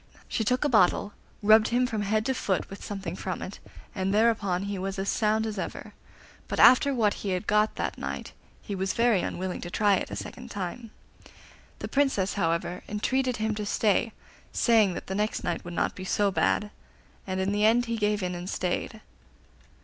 [0.27, 1.13] She took a bottle,
[1.43, 3.59] rubbed him from head to foot with something from it,
[3.93, 5.93] and thereupon he was as sound as ever;
[6.47, 8.31] but after what he had got that night
[8.63, 10.89] he was very unwilling to try it a second time.
[11.77, 14.11] The Princess, however, entreated him to stay,
[14.51, 16.71] saying that the next night would not be so bad,
[17.27, 19.01] and in the end he gave in and stayed.